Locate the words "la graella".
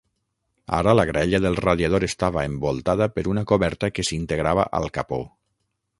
0.99-1.41